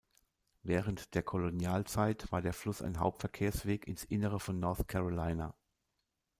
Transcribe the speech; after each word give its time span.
Während 0.63 1.13
der 1.13 1.21
Kolonialzeit 1.21 2.31
war 2.31 2.41
der 2.41 2.53
Fluss 2.53 2.81
ein 2.81 2.97
Hauptverkehrsweg 2.97 3.85
ins 3.87 4.03
Innere 4.03 4.39
von 4.39 4.59
North 4.59 4.87
Carolina. 4.87 5.53